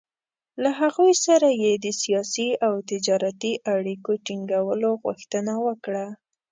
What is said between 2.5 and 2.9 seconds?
او